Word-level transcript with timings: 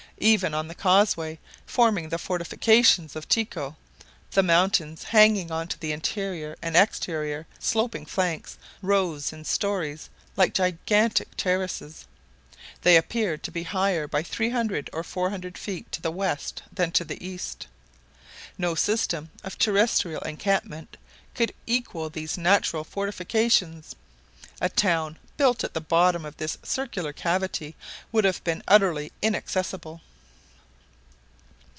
Even 0.23 0.53
on 0.53 0.67
the 0.67 0.75
causeway 0.75 1.39
forming 1.65 2.09
the 2.09 2.19
fortifications 2.19 3.15
of 3.15 3.27
Tycho, 3.27 3.75
the 4.29 4.43
mountains 4.43 5.05
hanging 5.05 5.49
on 5.51 5.67
to 5.67 5.79
the 5.79 5.91
interior 5.91 6.55
and 6.61 6.77
exterior 6.77 7.47
sloping 7.57 8.05
flanks 8.05 8.59
rose 8.83 9.33
in 9.33 9.43
stories 9.43 10.11
like 10.37 10.53
gigantic 10.53 11.35
terraces. 11.37 12.05
They 12.83 12.97
appeared 12.97 13.41
to 13.41 13.51
be 13.51 13.63
higher 13.63 14.07
by 14.07 14.21
300 14.21 14.91
or 14.93 15.03
400 15.03 15.57
feet 15.57 15.91
to 15.91 16.03
the 16.03 16.11
west 16.11 16.61
than 16.71 16.91
to 16.91 17.03
the 17.03 17.25
east. 17.27 17.65
No 18.59 18.75
system 18.75 19.31
of 19.43 19.57
terrestrial 19.57 20.21
encampment 20.21 20.97
could 21.33 21.51
equal 21.65 22.11
these 22.11 22.37
natural 22.37 22.83
fortifications. 22.83 23.95
A 24.61 24.69
town 24.69 25.17
built 25.37 25.63
at 25.63 25.73
the 25.73 25.81
bottom 25.81 26.25
of 26.25 26.37
this 26.37 26.59
circular 26.61 27.11
cavity 27.11 27.75
would 28.11 28.23
have 28.25 28.43
been 28.43 28.61
utterly 28.67 29.11
inaccessible. 29.23 30.01